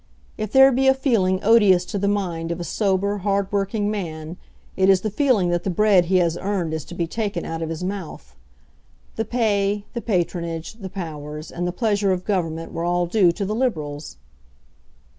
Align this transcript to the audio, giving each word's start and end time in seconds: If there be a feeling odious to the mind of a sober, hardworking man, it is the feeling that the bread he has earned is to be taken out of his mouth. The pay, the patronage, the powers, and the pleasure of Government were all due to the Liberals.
If 0.35 0.51
there 0.51 0.71
be 0.71 0.87
a 0.87 0.95
feeling 0.95 1.39
odious 1.43 1.85
to 1.85 1.99
the 1.99 2.07
mind 2.07 2.51
of 2.51 2.59
a 2.59 2.63
sober, 2.63 3.19
hardworking 3.19 3.91
man, 3.91 4.37
it 4.75 4.89
is 4.89 5.01
the 5.01 5.11
feeling 5.11 5.49
that 5.49 5.63
the 5.63 5.69
bread 5.69 6.05
he 6.05 6.17
has 6.17 6.37
earned 6.39 6.73
is 6.73 6.83
to 6.85 6.95
be 6.95 7.05
taken 7.05 7.45
out 7.45 7.61
of 7.61 7.69
his 7.69 7.83
mouth. 7.83 8.35
The 9.15 9.25
pay, 9.25 9.85
the 9.93 10.01
patronage, 10.01 10.73
the 10.73 10.89
powers, 10.89 11.51
and 11.51 11.67
the 11.67 11.71
pleasure 11.71 12.11
of 12.11 12.25
Government 12.25 12.71
were 12.73 12.83
all 12.83 13.05
due 13.05 13.31
to 13.31 13.45
the 13.45 13.53
Liberals. 13.53 14.17